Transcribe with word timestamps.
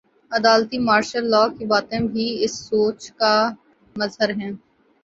عدالتی 0.31 0.77
martial 0.87 1.23
law 1.31 1.43
کی 1.55 1.65
باتیں 1.71 2.01
بھی 2.13 2.27
اسی 2.43 2.61
سوچ 2.65 2.99
کا 3.19 3.33
مظہر 3.95 4.29
ہیں۔ 4.39 4.51